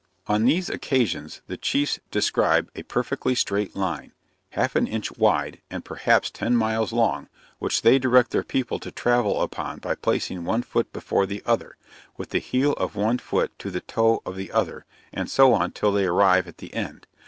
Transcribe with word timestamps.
On 0.25 0.45
these 0.45 0.67
occasions 0.67 1.43
the 1.45 1.57
Chiefs 1.57 1.99
describe 2.09 2.71
a 2.75 2.81
perfectly 2.81 3.35
straight 3.35 3.75
line, 3.75 4.13
half 4.49 4.75
an 4.75 4.87
inch 4.87 5.15
wide, 5.15 5.61
and 5.69 5.85
perhaps 5.85 6.31
ten 6.31 6.55
miles 6.55 6.91
long, 6.91 7.29
which 7.59 7.83
they 7.83 7.99
direct 7.99 8.31
their 8.31 8.41
people 8.41 8.79
to 8.79 8.89
travel 8.89 9.43
upon 9.43 9.77
by 9.77 9.93
placing 9.93 10.43
one 10.43 10.63
foot 10.63 10.91
before 10.91 11.27
the 11.27 11.43
other, 11.45 11.77
with 12.17 12.31
the 12.31 12.39
heel 12.39 12.73
of 12.77 12.95
one 12.95 13.19
foot 13.19 13.51
to 13.59 13.69
the 13.69 13.81
toe 13.81 14.23
of 14.25 14.35
the 14.35 14.51
other, 14.51 14.85
and 15.13 15.29
so 15.29 15.53
on 15.53 15.69
till 15.71 15.91
they 15.91 16.05
arrive 16.05 16.47
at 16.47 16.57
the 16.57 16.73
end. 16.73 17.05